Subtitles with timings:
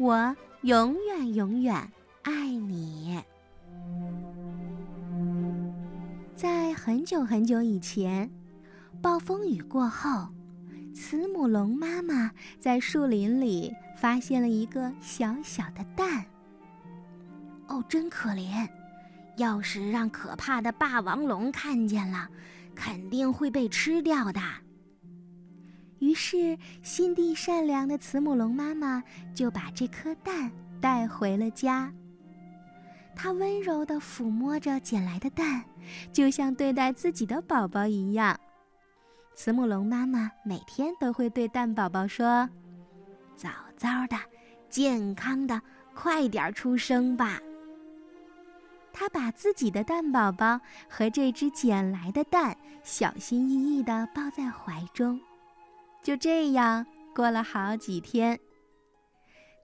[0.00, 1.74] 我永远永远
[2.22, 3.22] 爱你。
[6.34, 8.30] 在很久很久以前，
[9.02, 10.28] 暴风雨过后，
[10.94, 16.24] 慈母龙妈妈在树林里发现了一个小小的蛋。
[17.68, 18.66] 哦，真可怜！
[19.36, 22.26] 要是让可怕的霸王龙看见了，
[22.74, 24.40] 肯定会被吃掉的。
[26.00, 29.02] 于是，心地善良的慈母龙妈妈
[29.34, 30.50] 就把这颗蛋
[30.80, 31.92] 带回了家。
[33.14, 35.62] 她温柔地抚摸着捡来的蛋，
[36.10, 38.38] 就像对待自己的宝宝一样。
[39.34, 42.48] 慈母龙妈妈每天都会对蛋宝宝说
[43.36, 44.16] ：“早早的，
[44.68, 45.60] 健康的，
[45.94, 47.38] 快点出生吧。”
[48.92, 50.58] 她把自己的蛋宝宝
[50.88, 55.20] 和这只捡来的蛋小心翼翼地抱在怀中。
[56.02, 58.38] 就这样过了好几天。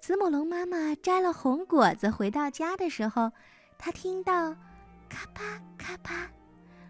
[0.01, 3.33] 慈母龙妈妈摘了红果子回到家的时候，
[3.79, 4.55] 她听到
[5.09, 5.43] 咔啪
[5.77, 6.29] 咔啪，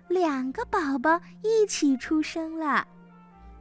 [0.09, 2.87] 两个宝宝一起出生了。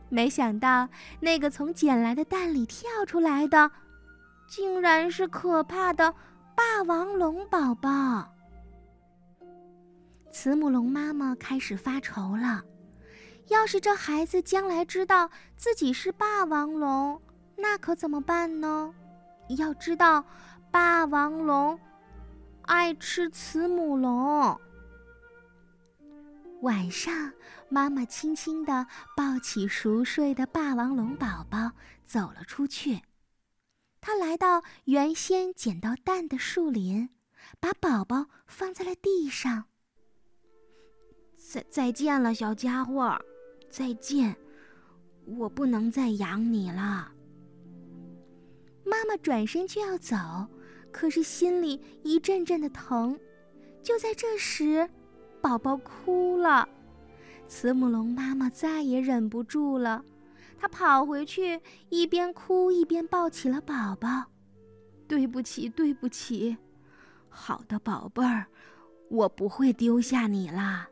[0.09, 0.87] 没想到
[1.19, 3.69] 那个从捡来的蛋里跳出来的，
[4.47, 6.13] 竟然是可怕的
[6.55, 8.27] 霸王龙宝宝。
[10.31, 12.61] 慈母龙妈妈开始发愁了。
[13.47, 17.21] 要是这孩子将来知道自己是霸王龙，
[17.55, 18.93] 那可怎么办呢？
[19.57, 20.25] 要知道，
[20.71, 21.79] 霸王龙
[22.63, 24.59] 爱吃慈母龙。
[26.61, 27.31] 晚上，
[27.69, 31.71] 妈妈轻轻地抱起熟睡的霸王龙宝宝
[32.05, 33.01] 走了出去。
[34.01, 37.09] 她来到原先捡到蛋的树林，
[37.59, 39.65] 把宝宝放在了地上。
[41.37, 43.23] 再再见了，小家伙。
[43.75, 44.33] 再见，
[45.25, 47.11] 我不能再养你了。
[48.85, 50.15] 妈妈转身就要走，
[50.93, 53.19] 可是心里一阵阵的疼。
[53.83, 54.89] 就在这时，
[55.41, 56.69] 宝宝哭了。
[57.47, 60.05] 慈母龙妈妈再也忍不住了，
[60.57, 61.59] 她跑回去，
[61.89, 64.07] 一边哭一边抱起了宝宝。
[65.05, 66.55] 对不起，对不起，
[67.27, 68.47] 好的宝贝儿，
[69.09, 70.87] 我不会丢下你啦。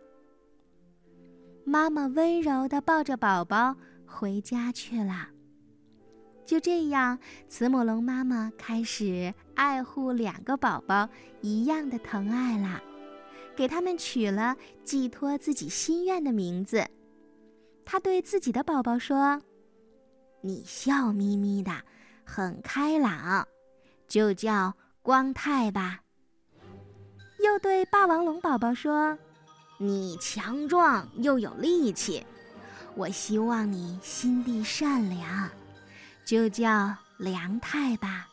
[1.65, 3.75] 妈妈温柔地抱着宝宝
[4.05, 5.29] 回家去了。
[6.45, 11.07] 就这样，慈母龙妈妈开始爱护两个宝宝
[11.41, 12.81] 一样的疼爱了，
[13.55, 16.85] 给他们取了寄托自己心愿的名字。
[17.85, 19.41] 她对自己的宝宝说
[20.41, 21.71] ：“你笑眯眯的，
[22.25, 23.47] 很开朗，
[24.07, 26.01] 就叫光太吧。”
[27.43, 29.17] 又对霸王龙宝宝说。
[29.77, 32.25] 你强壮又有力气，
[32.95, 35.49] 我希望你心地善良，
[36.25, 38.27] 就叫梁太吧。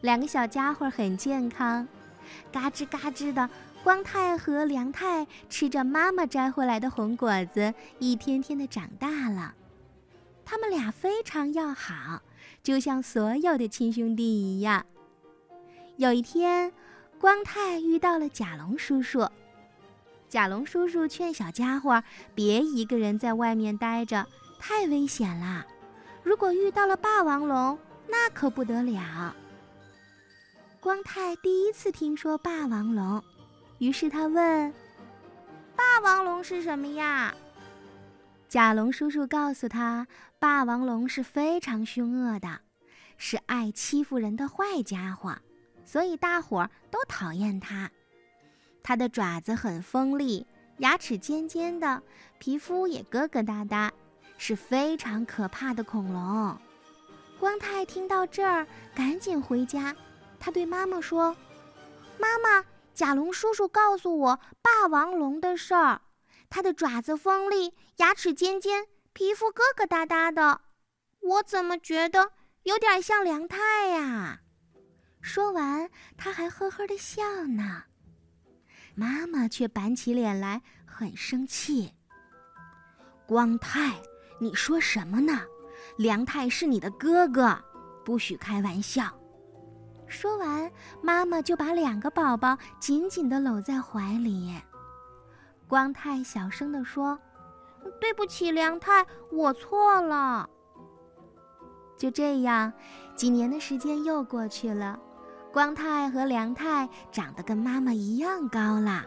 [0.00, 1.86] 两个小家伙很健康，
[2.52, 3.48] 嘎吱嘎吱的。
[3.84, 9.54] 光太和梁太吃着妈妈摘回来的红果子，一天天的长大了。
[10.44, 12.20] 他们俩非常要好，
[12.62, 14.84] 就像所有的亲兄弟一样。
[15.96, 16.72] 有一天，
[17.20, 19.26] 光太遇到了甲龙叔叔。
[20.28, 22.02] 甲龙叔叔劝小家伙
[22.34, 24.26] 别一个人在外面待着，
[24.58, 25.64] 太危险了。
[26.22, 29.34] 如果遇到了霸王龙，那可不得了。
[30.80, 33.22] 光太第一次听说霸王龙，
[33.78, 34.72] 于是他问
[35.74, 37.34] ：“霸王龙是什么呀？”
[38.48, 40.06] 甲龙叔叔告诉他
[40.38, 42.60] ：“霸王龙是非常凶恶的，
[43.16, 45.36] 是爱欺负人的坏家伙，
[45.84, 47.90] 所以大伙儿都讨厌它。”
[48.88, 50.46] 它的爪子很锋利，
[50.78, 52.02] 牙齿尖尖的，
[52.38, 53.90] 皮肤也疙疙瘩瘩，
[54.38, 56.58] 是非常可怕的恐龙。
[57.38, 59.94] 光太听到这儿，赶紧回家。
[60.40, 61.36] 他对妈妈说
[62.18, 66.00] ：“妈妈，甲龙叔叔告诉我霸王龙的事儿。
[66.48, 70.62] 它的爪子锋利，牙齿尖尖，皮肤疙疙瘩瘩的。
[71.20, 72.30] 我怎么觉得
[72.62, 74.40] 有点像梁太呀？”
[75.20, 77.82] 说完，他还呵呵地笑呢。
[78.98, 81.92] 妈妈却板起脸来，很生气。
[83.28, 83.94] 光太，
[84.40, 85.40] 你说什么呢？
[85.98, 87.56] 梁太是你的哥哥，
[88.04, 89.04] 不许开玩笑。
[90.08, 90.68] 说完，
[91.00, 94.52] 妈妈就把两个宝宝紧紧地搂在怀里。
[95.68, 97.16] 光太小声地说
[98.00, 100.50] ：“对不起，梁太，我错了。”
[101.96, 102.72] 就这样，
[103.14, 104.98] 几年的时间又过去了。
[105.52, 109.04] 光太和梁太长得跟妈妈一样高了。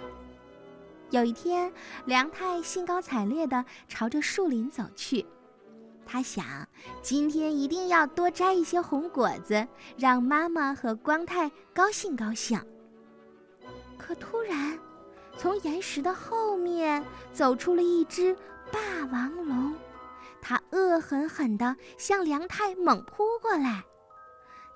[1.12, 1.72] 有一天，
[2.06, 5.26] 梁太兴高采烈地朝着树林走去，
[6.06, 6.68] 他想
[7.02, 9.68] 今天一定要多摘一些红果子，
[9.98, 12.60] 让妈妈和光太高兴高兴。
[13.98, 14.80] 可突然，
[15.38, 17.04] 从岩石的后面
[17.34, 18.36] 走出了一只
[18.72, 18.80] 霸
[19.12, 19.76] 王龙，
[20.42, 23.84] 它恶狠狠地向梁太猛扑过来。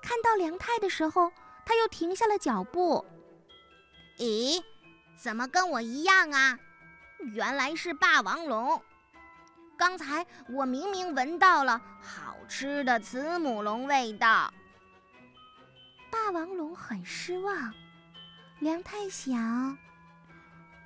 [0.00, 1.32] 看到梁太的时候，
[1.66, 3.04] 它又停下了脚步。
[4.16, 4.62] 咦，
[5.22, 6.58] 怎么跟我一样啊？
[7.34, 8.82] 原来是霸王龙。
[9.76, 14.50] 刚才我明明闻到了好吃的慈母龙味道。
[16.10, 17.74] 霸王龙很失望。
[18.60, 19.76] 梁太想，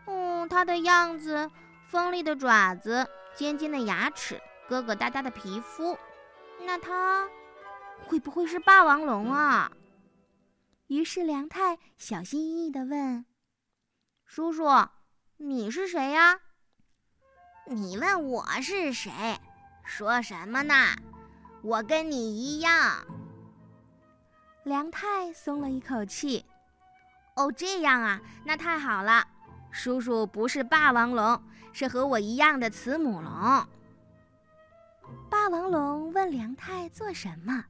[0.07, 1.49] 嗯，它的样子，
[1.89, 3.07] 锋利的爪子，
[3.37, 5.97] 尖尖的牙齿，疙疙瘩瘩的皮肤，
[6.63, 7.29] 那它
[8.09, 9.71] 会不会是霸王龙啊？
[10.91, 13.25] 于是梁太小心翼翼地问
[14.27, 14.65] ：“叔叔，
[15.37, 16.41] 你是谁呀？”
[17.71, 19.13] 你问我是谁？
[19.85, 20.75] 说什么呢？
[21.63, 23.07] 我跟你一样。
[24.65, 26.45] 梁太松了一口气。
[27.37, 29.25] 哦，这样啊，那太好了。
[29.71, 31.41] 叔叔不是霸王龙，
[31.73, 33.33] 是和我一样的慈母龙。
[35.31, 37.67] 霸王龙问梁太做什么？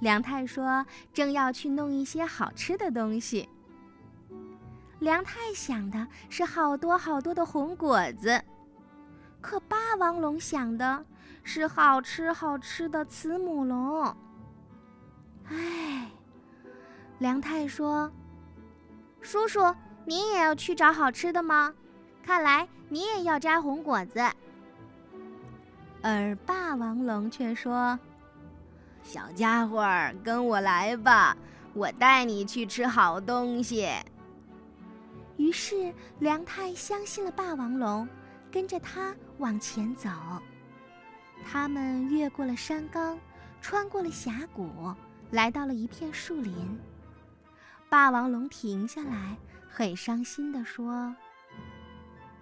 [0.00, 3.48] 梁太说正要去弄一些好吃的东西。
[5.00, 8.42] 梁太想的是好多好多的红果子。
[9.40, 11.04] 可霸王龙想的
[11.44, 14.16] 是好吃好吃的慈母龙。
[15.46, 16.10] 唉，
[17.18, 18.10] 梁太说
[19.22, 19.74] ：“叔叔，
[20.04, 21.72] 你也要去找好吃的吗？
[22.22, 24.20] 看来你也要摘红果子。”
[26.02, 27.98] 而霸王龙却说
[29.02, 29.86] ：“小家伙，
[30.22, 31.36] 跟我来吧，
[31.74, 33.88] 我带你去吃好东西。”
[35.36, 38.08] 于是梁太相信了霸王龙。
[38.50, 40.08] 跟着他往前走，
[41.44, 43.18] 他们越过了山岗，
[43.60, 44.70] 穿过了峡谷，
[45.30, 46.54] 来到了一片树林。
[47.90, 49.36] 霸王龙停下来，
[49.68, 51.14] 很伤心地说：“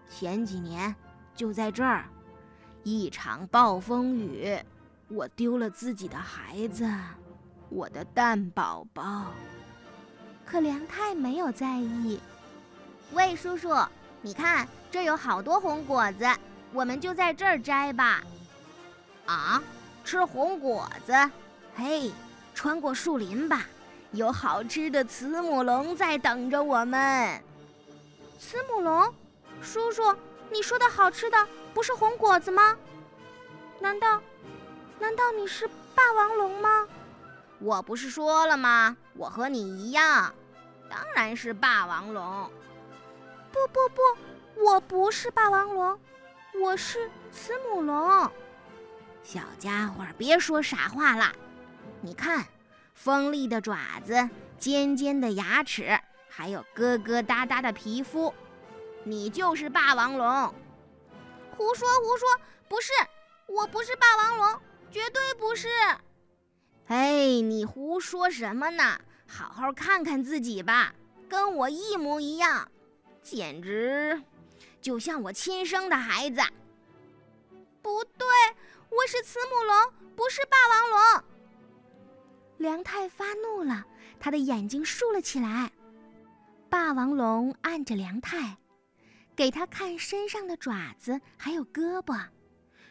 [0.08, 0.94] 前几年
[1.34, 2.08] 就在这儿，
[2.84, 4.56] 一场暴风雨，
[5.08, 6.88] 我丢了自己的孩子，
[7.68, 9.32] 我的蛋宝宝。”
[10.44, 12.20] 可梁太没有在意。
[13.12, 13.74] 喂，叔叔。
[14.22, 16.26] 你看，这有好多红果子，
[16.72, 18.22] 我们就在这儿摘吧。
[19.26, 19.62] 啊，
[20.04, 21.12] 吃红果子？
[21.74, 22.10] 嘿，
[22.54, 23.66] 穿过树林吧，
[24.12, 27.40] 有好吃的慈母龙在等着我们。
[28.38, 29.14] 慈母龙，
[29.60, 30.02] 叔叔，
[30.50, 31.36] 你说的好吃的
[31.72, 32.76] 不是红果子吗？
[33.78, 34.20] 难道，
[34.98, 36.86] 难道你是霸王龙吗？
[37.58, 38.96] 我不是说了吗？
[39.14, 40.34] 我和你一样，
[40.90, 42.50] 当然是霸王龙。
[43.52, 45.98] 不不不，我不是霸王龙，
[46.60, 48.30] 我是慈母龙。
[49.22, 51.32] 小家伙，别说傻话了。
[52.00, 52.44] 你看，
[52.94, 54.28] 锋利的爪子，
[54.58, 58.32] 尖尖的牙齿，还有疙疙瘩瘩的皮肤，
[59.04, 60.54] 你就是霸王龙。
[61.56, 62.28] 胡说胡说，
[62.68, 62.92] 不是，
[63.46, 64.60] 我不是霸王龙，
[64.96, 65.68] 绝对不是。
[66.86, 68.98] 哎，你胡说什么呢？
[69.26, 70.94] 好好看看自己吧，
[71.28, 72.66] 跟我一模一样。
[73.22, 74.18] 简直
[74.80, 76.40] 就像我亲生的孩子。
[77.82, 78.26] 不对，
[78.88, 81.24] 我是慈母龙，不是霸王龙。
[82.56, 83.84] 梁太发怒了，
[84.18, 85.70] 他的眼睛竖了起来。
[86.70, 88.56] 霸王龙按着梁太，
[89.36, 92.18] 给他看身上的爪子还有胳膊，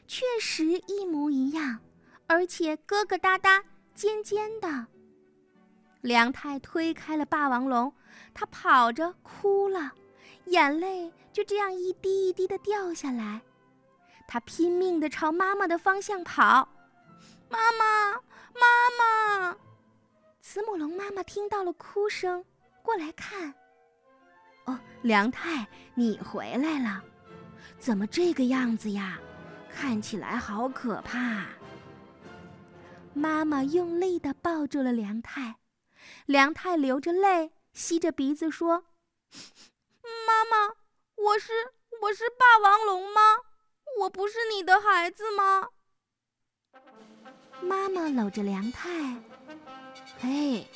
[0.05, 1.79] 确实一模一样，
[2.27, 3.61] 而且疙疙瘩瘩、
[3.93, 4.87] 尖尖的。
[6.01, 7.93] 梁太推开了霸王龙，
[8.33, 9.91] 他跑着哭了。
[10.45, 13.41] 眼泪就这样一滴一滴的掉下来，
[14.27, 16.67] 他拼命的朝妈妈的方向跑。
[17.49, 18.13] 妈妈，
[18.53, 18.61] 妈
[18.99, 19.57] 妈！
[20.39, 22.45] 慈母龙妈妈听到了哭声，
[22.83, 23.53] 过来看。
[24.65, 27.03] 哦，梁太，你回来了，
[27.79, 29.19] 怎么这个样子呀？
[29.73, 31.45] 看起来好可怕。
[33.15, 35.55] 妈妈用力的抱住了梁太，
[36.25, 38.83] 梁太流着泪，吸着鼻子说。
[40.27, 40.75] 妈妈，
[41.15, 41.53] 我是
[42.01, 43.21] 我是霸王龙吗？
[44.01, 45.69] 我不是你的孩子吗？
[47.61, 48.89] 妈妈搂着梁太，
[50.19, 50.67] 嘿，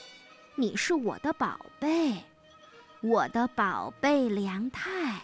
[0.56, 2.24] 你是我的宝贝，
[3.02, 5.22] 我的宝贝梁太。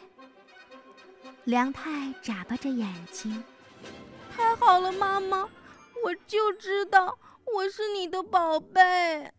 [1.46, 3.42] 梁太眨巴着眼睛，
[4.36, 5.48] 太好了，妈妈，
[6.04, 7.18] 我就知道
[7.54, 9.32] 我是你的宝贝。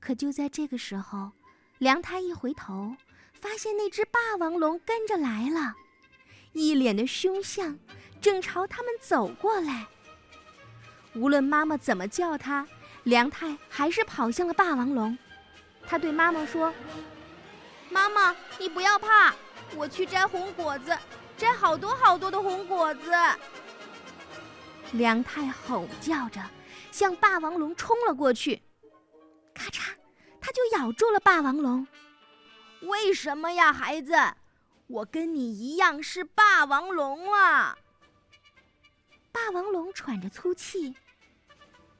[0.00, 1.32] 可就在这个时候，
[1.78, 2.96] 梁太一回头。
[3.32, 5.74] 发现那只霸王龙跟着来了，
[6.54, 7.78] 一脸的凶相，
[8.18, 9.86] 正朝他们走过来。
[11.14, 12.66] 无论妈妈怎么叫他，
[13.02, 15.18] 梁太还是跑向了霸王龙。
[15.86, 16.72] 他对妈妈说
[17.92, 19.34] ：“妈妈，你不要怕，
[19.76, 20.96] 我去摘红果子，
[21.36, 23.12] 摘好多好多的红果子。”
[24.94, 26.40] 梁太吼叫着，
[26.92, 28.62] 向霸王龙冲了过去。
[29.52, 29.90] 咔嚓，
[30.40, 31.86] 他就咬住了霸王龙。
[32.82, 34.14] 为什么呀，孩子？
[34.86, 37.76] 我跟你一样是霸王龙啊！
[39.32, 40.94] 霸王龙喘着粗气。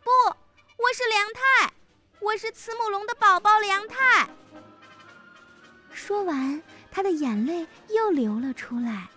[0.02, 1.72] 不，我是梁太，
[2.20, 4.28] 我是慈母龙的宝宝梁太。
[5.90, 9.08] 说完，他的眼泪又流了出来。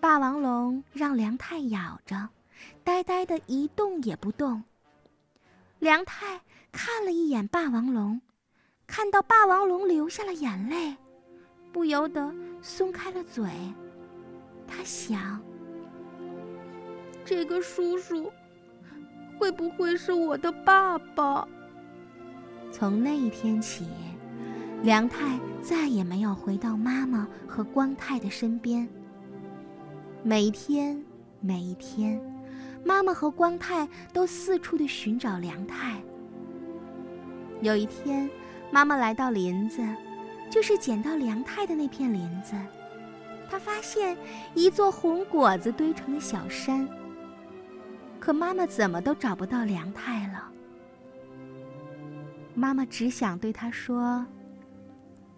[0.00, 2.28] 霸王龙让梁太咬着，
[2.84, 4.62] 呆呆的一动也不动。
[5.80, 6.40] 梁太
[6.70, 8.20] 看了一眼霸王龙，
[8.86, 10.96] 看到霸王龙流下了眼泪，
[11.72, 13.50] 不由得松开了嘴。
[14.68, 15.40] 他想：
[17.24, 18.32] 这个叔叔
[19.36, 21.46] 会不会是我的爸爸？
[22.70, 23.88] 从那一天起，
[24.84, 28.88] 梁太再也没有回到妈妈和光太的身边。
[30.24, 31.00] 每一天，
[31.40, 32.20] 每一天，
[32.84, 36.00] 妈妈和光太都四处的寻找梁太。
[37.62, 38.28] 有一天，
[38.70, 39.80] 妈妈来到林子，
[40.50, 42.54] 就是捡到梁太的那片林子。
[43.48, 44.16] 她发现
[44.54, 46.86] 一座红果子堆成的小山。
[48.18, 50.50] 可妈妈怎么都找不到梁太了。
[52.54, 54.26] 妈妈只想对他说：“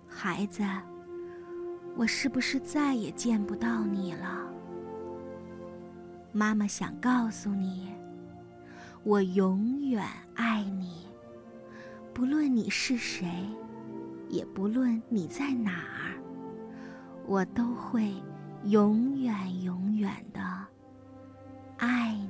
[0.08, 0.62] 孩子，
[1.94, 4.40] 我是不是再也见不到你了？”
[6.32, 7.88] 妈妈想告诉你，
[9.02, 11.06] 我永远爱你，
[12.14, 13.28] 不论你是谁，
[14.28, 16.14] 也不论你在哪儿，
[17.26, 18.12] 我都会
[18.64, 20.40] 永远永远的
[21.78, 22.29] 爱你。